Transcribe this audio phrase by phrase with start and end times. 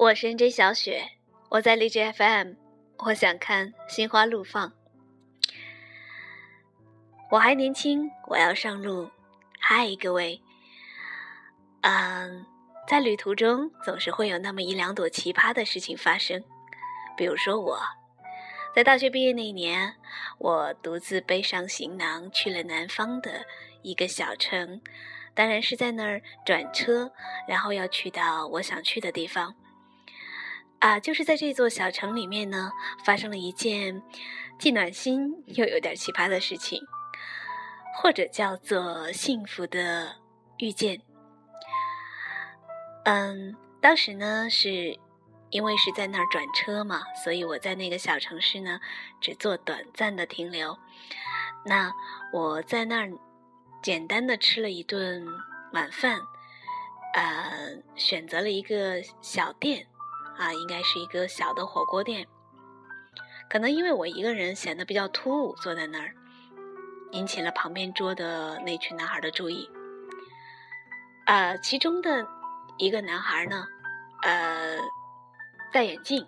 [0.00, 0.48] 我是 N.J.
[0.48, 1.10] 小雪，
[1.50, 2.54] 我在荔枝 FM，
[3.04, 4.72] 我想看心花怒放。
[7.30, 9.10] 我还年轻，我要上路。
[9.58, 10.40] 嗨，各位，
[11.82, 12.46] 嗯，
[12.88, 16.42] 在旅途中总是会有那么一两朵奇葩的事情发生。
[17.14, 17.78] 比如说，我
[18.74, 19.96] 在大学毕业那一年，
[20.38, 23.44] 我独自背上行囊去了南方的
[23.82, 24.80] 一个小城，
[25.34, 27.12] 当然是在那儿转车，
[27.46, 29.54] 然后要去到我想去的地方。
[30.80, 32.72] 啊，就是在这座小城里面呢，
[33.04, 34.02] 发生了一件
[34.58, 36.82] 既暖心又有点奇葩的事情，
[37.96, 40.16] 或者叫做幸福的
[40.58, 41.00] 遇见。
[43.04, 44.98] 嗯，当时呢，是
[45.50, 48.80] 因为是在那儿转车嘛，所以我在那个小城市呢，
[49.20, 50.78] 只做短暂的停留。
[51.66, 51.92] 那
[52.32, 53.10] 我在那儿
[53.82, 55.26] 简单的吃了一顿
[55.74, 56.18] 晚饭，
[57.12, 59.86] 呃，选择了一个小店。
[60.40, 62.26] 啊，应该是一个小的火锅店。
[63.50, 66.14] 可能因为我一个人显得比较突兀，坐在那儿，
[67.10, 69.68] 引起了旁边桌的那群男孩的注意。
[71.26, 72.26] 呃，其中的
[72.78, 73.66] 一个男孩呢，
[74.22, 74.78] 呃，
[75.70, 76.26] 戴眼镜，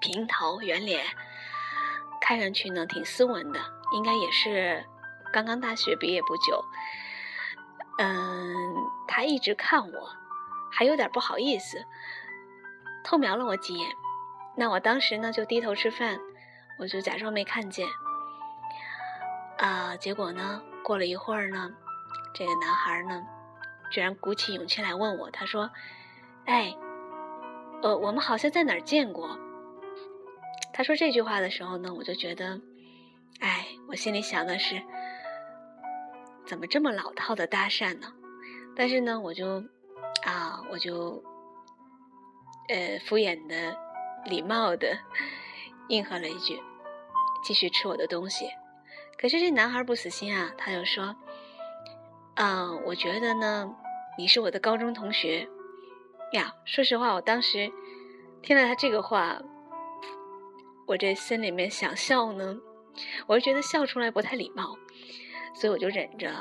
[0.00, 1.04] 平头圆脸，
[2.20, 3.58] 看上去呢挺斯文的，
[3.92, 4.86] 应该也是
[5.32, 6.64] 刚刚大学毕业不久。
[7.98, 8.76] 嗯，
[9.08, 10.10] 他一直看我，
[10.70, 11.84] 还有点不好意思。
[13.10, 13.88] 偷瞄了我几眼，
[14.54, 16.20] 那我当时呢就低头吃饭，
[16.78, 17.88] 我就假装没看见。
[19.58, 21.72] 啊，结果呢，过了一会儿呢，
[22.32, 23.26] 这个男孩呢，
[23.90, 25.68] 居然鼓起勇气来问我，他说
[26.46, 26.72] ：“哎，
[27.82, 29.36] 呃，我们好像在哪儿见过。”
[30.72, 32.60] 他说这句话的时候呢，我就觉得，
[33.40, 34.80] 哎，我心里想的是，
[36.46, 38.12] 怎么这么老套的搭讪呢？
[38.76, 39.64] 但是呢，我就，
[40.24, 41.20] 啊，我就。
[42.68, 43.76] 呃，敷衍的、
[44.26, 44.98] 礼貌的
[45.88, 46.62] 应和了一句，
[47.42, 48.48] 继续吃我的东西。
[49.18, 51.16] 可是这男孩不死心啊，他就说
[52.36, 53.74] ：“嗯，我觉得呢，
[54.16, 55.48] 你是我的高中同学
[56.32, 57.70] 呀。”说实话，我当时
[58.40, 59.42] 听了他这个话，
[60.86, 62.56] 我这心里面想笑呢，
[63.26, 64.76] 我就觉得笑出来不太礼貌，
[65.54, 66.32] 所以我就忍着，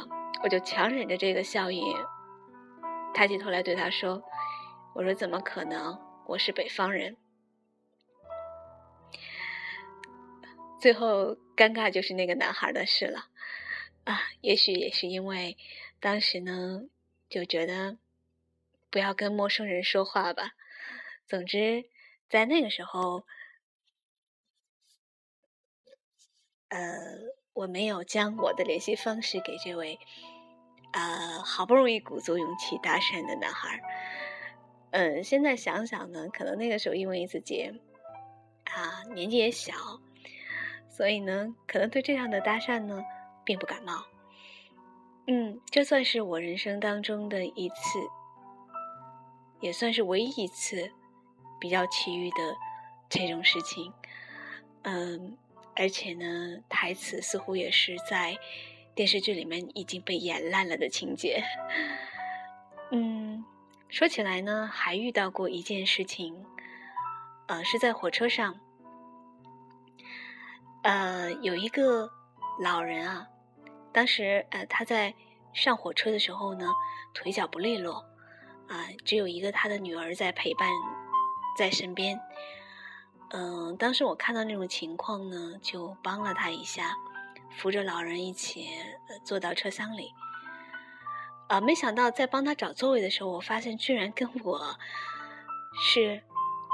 [0.43, 1.83] 我就强忍着这个笑意，
[3.13, 4.21] 抬起头来对他说
[4.95, 5.99] ：“我说怎么可能？”
[6.29, 7.17] 我是北方人，
[10.79, 13.29] 最后尴尬就是那个男孩的事了，
[14.03, 15.57] 啊，也许也是因为
[15.99, 16.83] 当时呢
[17.29, 17.97] 就觉得
[18.91, 20.51] 不要跟陌生人说话吧。
[21.25, 21.89] 总之，
[22.29, 23.25] 在那个时候，
[26.67, 26.77] 呃，
[27.53, 29.97] 我没有将我的联系方式给这位，
[30.93, 33.81] 呃，好不容易鼓足勇气搭讪的男孩。
[34.91, 37.71] 嗯，现在想想呢，可能那个时候因为自己
[38.65, 39.73] 啊年纪也小，
[40.89, 43.03] 所以呢，可能对这样的搭讪呢
[43.45, 44.05] 并不感冒。
[45.27, 47.99] 嗯，这算是我人生当中的一次，
[49.59, 50.91] 也算是唯一一次
[51.59, 52.37] 比较奇遇的
[53.07, 53.93] 这种事情。
[54.81, 55.37] 嗯，
[55.75, 58.35] 而且呢，台词似乎也是在
[58.95, 61.43] 电视剧里面已经被演烂了的情节。
[62.91, 63.45] 嗯。
[63.89, 66.45] 说起来呢，还遇到过一件事情，
[67.47, 68.59] 呃，是在火车上，
[70.83, 72.11] 呃，有一个
[72.61, 73.27] 老人啊，
[73.91, 75.15] 当时呃他在
[75.53, 76.67] 上火车的时候呢，
[77.15, 78.05] 腿脚不利落，
[78.67, 80.69] 啊，只有一个他的女儿在陪伴
[81.57, 82.21] 在身边，
[83.31, 86.95] 嗯，当时我看到那种情况呢，就帮了他一下，
[87.57, 88.69] 扶着老人一起
[89.25, 90.13] 坐到车厢里。
[91.49, 91.59] 啊！
[91.59, 94.77] 没想到在帮他找座位的时候，我发现居然跟我
[95.81, 96.21] 是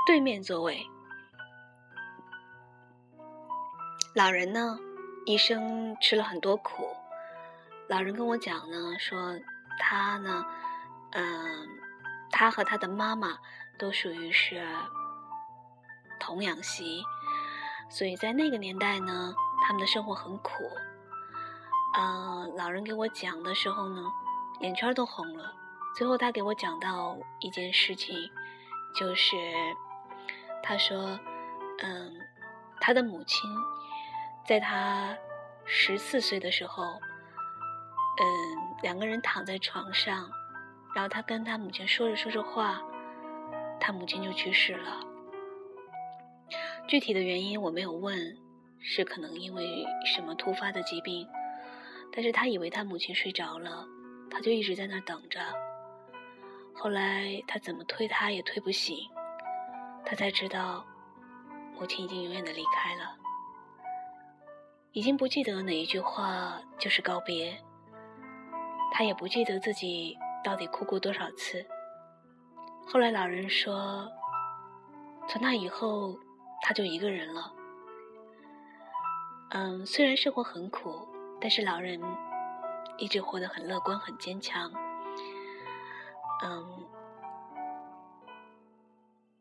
[0.05, 0.85] 对面座位。
[4.13, 4.77] 老人呢，
[5.25, 6.93] 一生吃了很多苦。
[7.87, 9.39] 老人跟我讲呢，说
[9.79, 10.45] 他呢，
[11.11, 11.69] 嗯，
[12.29, 13.39] 他和他的妈妈
[13.79, 14.61] 都属于是
[16.19, 17.01] 童养媳，
[17.89, 19.33] 所以在那个年代呢，
[19.65, 20.51] 他们的生活很苦。
[21.93, 24.03] 呃，老人给我讲的时候呢。
[24.61, 25.53] 眼圈都红了。
[25.97, 28.13] 最后，他给我讲到一件事情，
[28.95, 29.37] 就是
[30.61, 31.17] 他说
[31.79, 32.13] ：“嗯，
[32.81, 33.49] 他的母亲
[34.45, 35.15] 在他
[35.63, 40.29] 十四岁的时候，嗯，两个人躺在床上，
[40.93, 42.81] 然后他跟他母亲说着说着话，
[43.79, 44.99] 他母亲就去世了。
[46.87, 48.37] 具体的原因我没有问，
[48.81, 51.25] 是可能因为什么突发的疾病，
[52.11, 53.87] 但是他以为他母亲睡着了。”
[54.29, 55.39] 他就一直在那等着。
[56.73, 58.97] 后来他怎么推他也推不醒，
[60.05, 60.85] 他才知道，
[61.79, 63.17] 母亲已经永远的离开了，
[64.91, 67.57] 已经不记得哪一句话就是告别。
[68.91, 71.65] 他也不记得自己到底哭过多少次。
[72.87, 74.09] 后来老人说，
[75.27, 76.17] 从那以后
[76.61, 77.51] 他就一个人了。
[79.49, 81.07] 嗯，虽然生活很苦，
[81.41, 81.99] 但是老人
[82.97, 84.71] 一直活得很乐观、很坚强。
[86.43, 86.87] 嗯，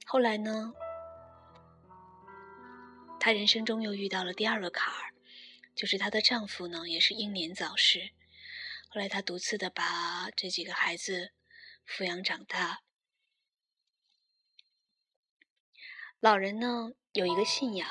[0.06, 0.72] 后来呢，
[3.18, 5.12] 她人生中又遇到了第二个坎儿，
[5.74, 8.10] 就是她的丈夫呢也是英年早逝。
[8.88, 11.32] 后来她独自的把这几个孩子
[11.86, 12.80] 抚养长大。
[16.20, 17.88] 老人呢有一个信仰，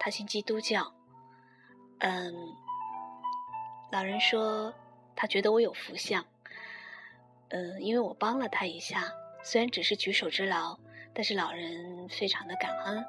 [0.00, 0.94] 他信基督教。
[2.00, 2.34] 嗯，
[3.92, 4.74] 老人说
[5.14, 6.24] 他觉得我有福相。
[7.48, 9.12] 嗯，因为我帮了他一下，
[9.42, 10.78] 虽然只是举手之劳，
[11.12, 13.04] 但是老人非常的感恩。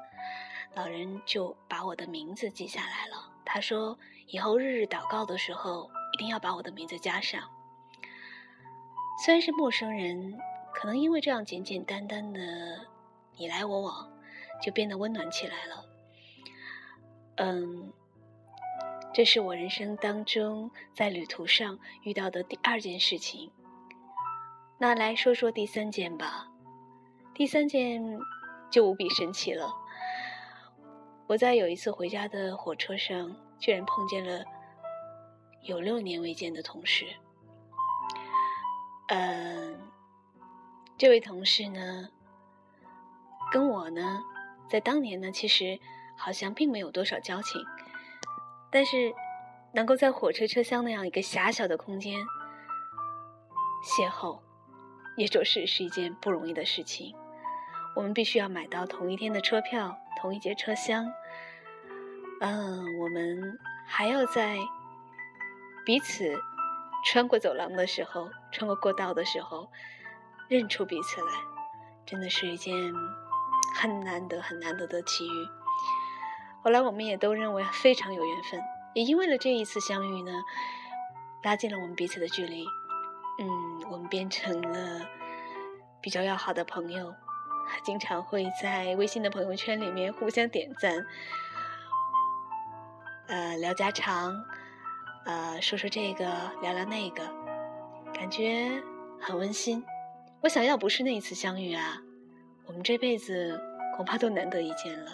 [0.74, 3.30] 老人就把我的名字记下来了。
[3.44, 7.48] 他说以后日日祷告的时候，一定要把我的名字加上。
[9.24, 10.38] 虽然是陌生人，
[10.74, 12.40] 可能因为这样简简单单的
[13.36, 14.10] 你来我往。
[14.62, 15.84] 就变得温暖起来了。
[17.36, 17.92] 嗯，
[19.14, 23.52] 这是我人生当中在旅途上遇到的第二件事情。
[24.76, 26.48] 那来说说第三件吧。
[27.32, 28.18] 第三件
[28.72, 29.72] 就无比神奇了。
[31.28, 34.44] 我在有一次回家的火车上，居然碰见了
[35.62, 37.06] 有六年未见的同事。
[39.06, 39.78] 嗯，
[40.98, 42.08] 这位同事呢，
[43.52, 44.24] 跟我呢。
[44.66, 45.78] 在当年呢，其实
[46.16, 47.64] 好像并没有多少交情，
[48.74, 49.14] 但是
[49.72, 52.18] 能够在火车车厢那样一个狭小的空间
[53.84, 54.40] 邂逅，
[55.16, 57.14] 也着实是一件不容易的事情。
[57.94, 61.06] 我们必须要买到同一天的车票，同一节车厢。
[62.40, 63.56] 嗯，我们
[63.86, 64.58] 还要在
[65.86, 66.36] 彼此
[67.04, 69.70] 穿过走廊的时候，穿过过道的时候，
[70.48, 71.32] 认出彼此来，
[72.04, 72.74] 真的是一件。
[73.76, 75.48] 很难得、很难得的奇遇。
[76.64, 78.58] 后来我们也都认为非常有缘分，
[78.94, 80.32] 也因为了这一次相遇呢，
[81.42, 82.64] 拉近了我们彼此的距离。
[83.38, 85.06] 嗯，我们变成了
[86.00, 87.14] 比较要好的朋友，
[87.82, 91.04] 经常会在微信的朋友圈里面互相点赞，
[93.26, 94.34] 呃，聊家常，
[95.26, 96.24] 呃，说说这个，
[96.62, 97.22] 聊聊那个，
[98.14, 98.82] 感觉
[99.20, 99.84] 很温馨。
[100.40, 101.98] 我想要不是那一次相遇啊。
[102.66, 103.60] 我们这辈子
[103.96, 105.10] 恐怕都难得一见了，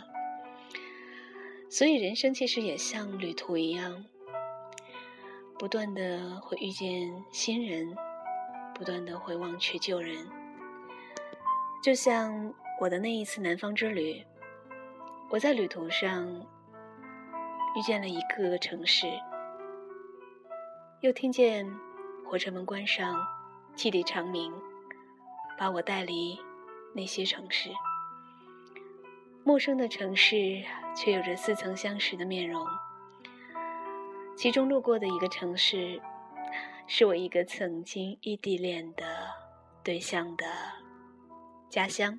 [1.70, 4.05] 所以人生其实也像旅途一样，
[5.56, 7.96] 不断的会遇见新人，
[8.75, 10.26] 不断的会忘却旧人。
[11.81, 14.20] 就像我的那一次南方之旅，
[15.31, 16.28] 我在旅途上
[17.76, 19.06] 遇见了一个城市，
[21.02, 21.64] 又听见
[22.26, 23.16] 火车门关上，
[23.76, 24.52] 汽笛长鸣，
[25.56, 26.37] 把我带离。
[26.93, 27.70] 那些城市，
[29.44, 30.61] 陌生的城市，
[30.96, 32.66] 却有着似曾相识的面容。
[34.37, 36.00] 其中路过的一个城市，
[36.87, 39.30] 是我一个曾经异地恋的
[39.82, 40.47] 对象的
[41.68, 42.18] 家乡。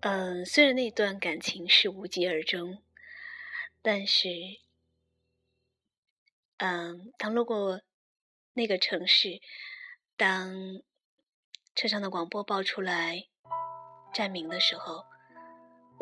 [0.00, 2.82] 嗯，虽然那段感情是无疾而终，
[3.80, 4.28] 但是，
[6.58, 7.80] 嗯，当路过
[8.52, 9.40] 那个城市，
[10.16, 10.82] 当。
[11.76, 13.26] 车上的广播报出来
[14.12, 15.04] 站名的时候，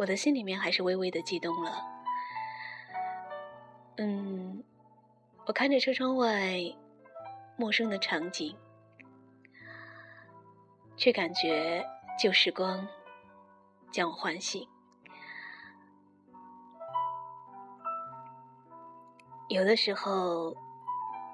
[0.02, 1.80] 我的心里面还是微微的激动了。
[3.98, 4.60] 嗯，
[5.46, 6.58] 我看着车窗外
[7.56, 8.56] 陌生的场景，
[10.96, 11.86] 却感觉
[12.20, 12.84] 旧时光
[13.92, 14.66] 将我唤醒。
[19.48, 20.52] 有的时候，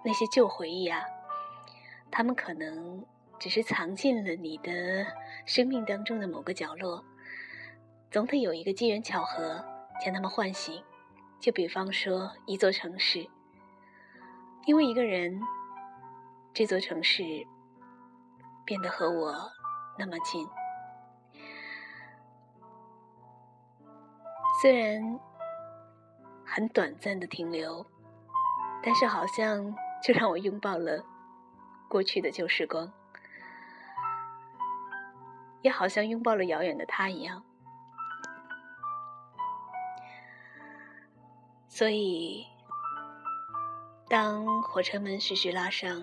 [0.05, 1.03] 那些旧回忆啊，
[2.11, 3.03] 他们可能。
[3.41, 5.07] 只是藏进了你的
[5.47, 7.05] 生命当中的某个角落，
[8.11, 9.65] 总得有一个机缘巧合
[10.05, 10.83] 将他们唤醒。
[11.41, 13.29] 就比方说一座城市，
[14.67, 15.41] 因为一个人，
[16.53, 17.23] 这座城市
[18.65, 19.33] 变得和我
[19.97, 20.49] 那么近。
[24.61, 25.21] 虽然
[26.45, 27.87] 很短暂的停留，
[28.83, 29.73] 但是好像
[30.03, 31.05] 就让我拥抱了
[31.89, 32.93] 过去的旧时光。
[35.63, 37.45] 也好像拥抱了遥远的他一样，
[41.79, 42.45] 所以
[44.09, 46.03] 当火车门徐徐拉上，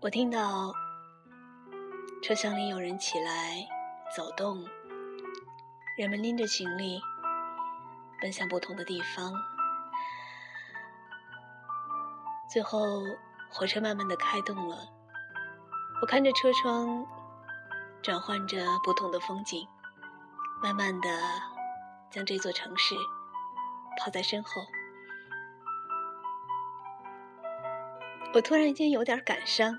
[0.00, 0.72] 我听到
[2.22, 3.66] 车厢里有人起来
[4.16, 4.64] 走动，
[5.98, 7.00] 人们拎着行李
[8.20, 9.34] 奔向不同的地方。
[12.48, 13.02] 最后，
[13.50, 14.88] 火车慢慢的开动了，
[16.00, 17.04] 我看着车窗，
[18.00, 19.66] 转换着不同的风景，
[20.62, 21.08] 慢慢的
[22.08, 22.94] 将这座城市
[23.98, 24.62] 抛在身后。
[28.34, 29.78] 我突然间有点感伤，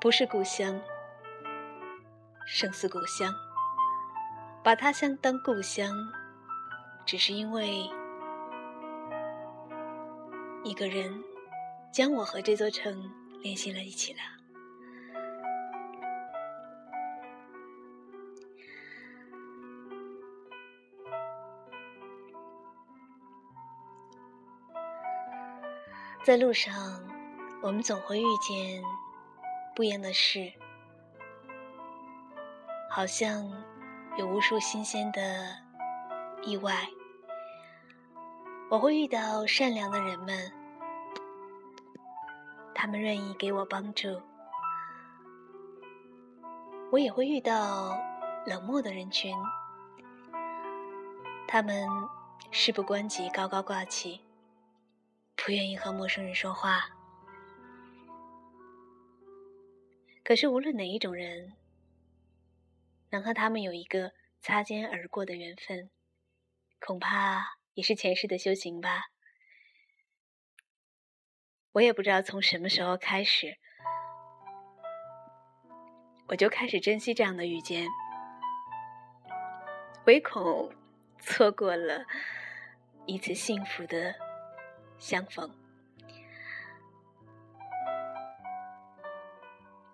[0.00, 0.80] 不是故乡，
[2.46, 3.32] 胜似故乡。
[4.62, 5.94] 把他乡当故乡，
[7.04, 7.88] 只是因为
[10.64, 11.22] 一个人
[11.92, 14.35] 将我和这座城联系了一起了。
[26.26, 26.74] 在路上，
[27.62, 28.82] 我们总会遇见
[29.76, 30.52] 不一样的事，
[32.90, 33.48] 好像
[34.18, 35.56] 有无数新鲜的
[36.42, 36.88] 意外。
[38.68, 40.52] 我会遇到善良的人们，
[42.74, 44.20] 他们愿意给我帮助；
[46.90, 47.96] 我也会遇到
[48.46, 49.32] 冷漠的人群，
[51.46, 51.88] 他们
[52.50, 54.25] 事不关己，高高挂起。
[55.46, 56.90] 不愿意和陌生人说话，
[60.24, 61.52] 可是无论哪一种人，
[63.10, 64.10] 能和他们有一个
[64.40, 65.88] 擦肩而过的缘分，
[66.80, 69.04] 恐怕也是前世的修行吧。
[71.74, 73.56] 我也不知道从什么时候开始，
[76.26, 77.86] 我就开始珍惜这样的遇见，
[80.06, 80.74] 唯恐
[81.20, 82.04] 错过了
[83.06, 84.25] 一次幸福的。
[84.98, 85.50] 相逢，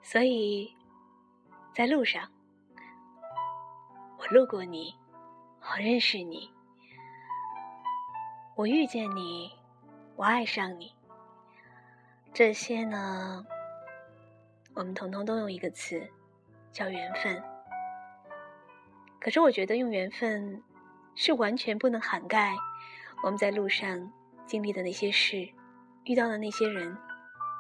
[0.03, 0.75] 所以，
[1.75, 2.31] 在路上，
[4.19, 4.95] 我路过你，
[5.61, 6.51] 我认识你，
[8.55, 9.53] 我遇见你，
[10.17, 10.95] 我爱上你。
[12.33, 13.45] 这些呢，
[14.75, 16.11] 我们统统都用一个词，
[16.71, 17.43] 叫缘分。
[19.21, 20.63] 可是，我觉得用缘分
[21.15, 22.55] 是完全不能涵盖
[23.23, 24.13] 我们在路上。
[24.47, 25.49] 经历的那些事，
[26.05, 26.97] 遇到的那些人，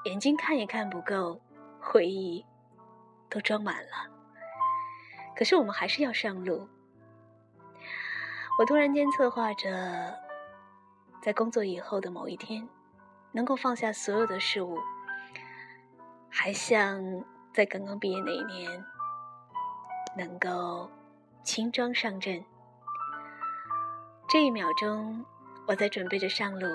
[0.04, 1.40] 眼睛看也看不够，
[1.80, 2.44] 回忆
[3.30, 4.10] 都装满了。
[5.34, 6.68] 可是我们还是要上路。
[8.58, 10.14] 我突然间策划着，
[11.22, 12.68] 在工作以后的某一天，
[13.32, 14.78] 能够放下所有的事物，
[16.28, 17.00] 还像
[17.54, 18.84] 在刚刚毕业那一年，
[20.18, 20.90] 能够
[21.42, 22.44] 轻装上阵。
[24.28, 25.24] 这一秒钟。
[25.66, 26.66] 我在准备着上路，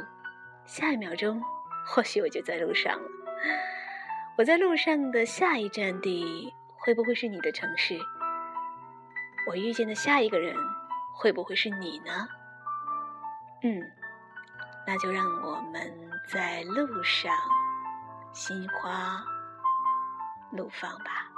[0.66, 1.42] 下一秒钟，
[1.86, 3.10] 或许我就在路上了。
[4.38, 8.00] 我在路上的下一站地，会不会是你的城市？
[9.50, 10.56] 我遇见的下一个人，
[11.14, 12.28] 会不会是你呢？
[13.64, 13.82] 嗯，
[14.86, 15.82] 那就让我们
[16.28, 17.36] 在路上，
[18.32, 19.24] 心花
[20.52, 21.30] 怒放吧。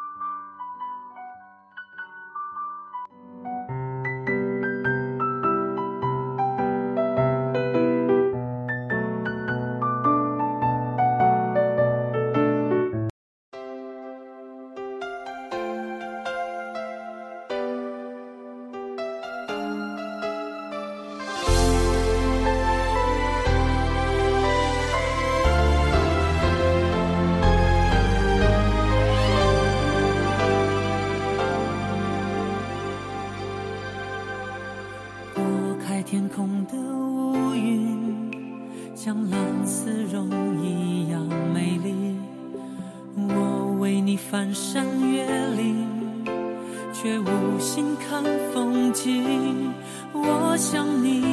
[47.01, 48.21] 却无心看
[48.53, 49.73] 风景。
[50.11, 51.23] 我想你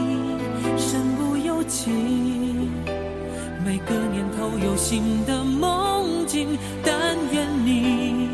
[0.78, 1.90] 身不由己，
[3.64, 6.56] 每个年头有新的梦境。
[6.85, 8.28] 但愿你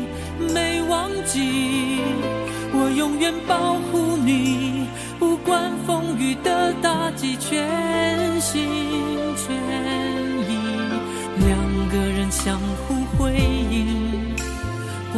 [0.53, 1.97] 没忘记，
[2.71, 4.85] 我永远保护你，
[5.17, 8.69] 不管风雨的打击，全心
[9.35, 9.57] 全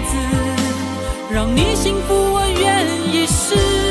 [1.33, 3.90] 让你幸福，我愿意试。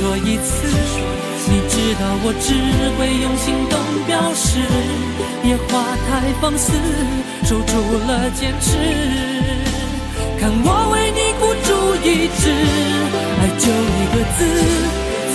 [0.00, 0.66] 说一次。
[1.44, 2.56] 你知道我只
[2.96, 3.76] 会用行动
[4.06, 4.48] 表示，
[5.44, 5.68] 野花
[6.08, 6.72] 太放肆，
[7.44, 7.72] 守住
[8.08, 8.68] 了坚持。
[10.40, 11.68] 看我为你孤注
[12.00, 12.48] 一掷，
[13.40, 14.40] 爱就一个字，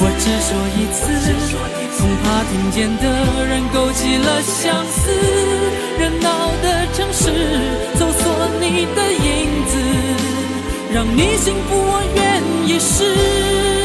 [0.02, 1.04] 我只说一次，
[2.00, 3.06] 恐怕听见的
[3.46, 5.14] 人勾起了相思。
[6.00, 7.22] 热闹的城市，
[8.00, 9.30] 搜索你的影
[9.68, 9.78] 子，
[10.92, 13.85] 让你幸福，我愿意试。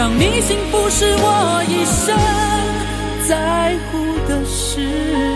[0.00, 2.16] 让你幸福是我一生
[3.28, 5.29] 在乎的事。